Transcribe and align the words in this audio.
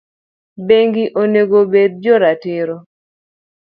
bengi 0.67 1.03
onego 1.21 1.59
bed 1.71 1.91
jo 2.03 2.15
ratiro. 2.23 2.77